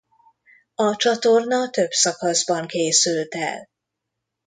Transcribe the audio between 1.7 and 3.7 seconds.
szakaszban készült el.